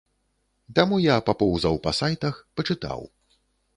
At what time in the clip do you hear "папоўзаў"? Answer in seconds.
1.29-1.75